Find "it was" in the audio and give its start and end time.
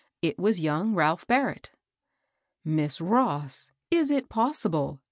0.23-0.59